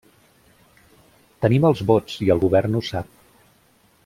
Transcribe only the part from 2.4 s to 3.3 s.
govern ho sap.